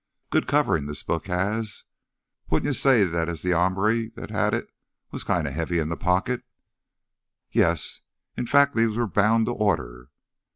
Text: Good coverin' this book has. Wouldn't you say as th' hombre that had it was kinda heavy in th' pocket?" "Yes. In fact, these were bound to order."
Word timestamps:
Good 0.31 0.47
coverin' 0.47 0.87
this 0.87 1.03
book 1.03 1.27
has. 1.27 1.83
Wouldn't 2.49 2.65
you 2.67 2.73
say 2.73 3.03
as 3.03 3.41
th' 3.43 3.51
hombre 3.51 4.09
that 4.15 4.31
had 4.31 4.55
it 4.55 4.67
was 5.11 5.23
kinda 5.23 5.51
heavy 5.51 5.77
in 5.77 5.95
th' 5.95 5.99
pocket?" 5.99 6.41
"Yes. 7.51 8.01
In 8.35 8.47
fact, 8.47 8.75
these 8.75 8.97
were 8.97 9.05
bound 9.05 9.45
to 9.45 9.51
order." 9.51 10.09